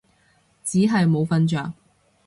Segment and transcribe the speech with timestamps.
[0.63, 1.75] 只係冇瞓着